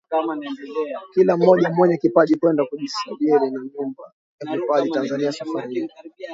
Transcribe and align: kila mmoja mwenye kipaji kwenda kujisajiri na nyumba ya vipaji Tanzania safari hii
kila 1.13 1.37
mmoja 1.37 1.69
mwenye 1.69 1.97
kipaji 1.97 2.35
kwenda 2.35 2.65
kujisajiri 2.65 3.51
na 3.51 3.61
nyumba 3.73 4.13
ya 4.49 4.57
vipaji 4.57 4.89
Tanzania 4.91 5.31
safari 5.31 5.73
hii 5.75 5.89